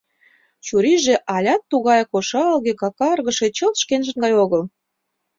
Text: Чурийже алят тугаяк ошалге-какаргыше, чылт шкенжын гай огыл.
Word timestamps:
Чурийже 0.65 1.15
алят 1.35 1.61
тугаяк 1.69 2.11
ошалге-какаргыше, 2.17 3.47
чылт 3.57 3.75
шкенжын 3.83 4.17
гай 4.23 4.33
огыл. 4.43 4.61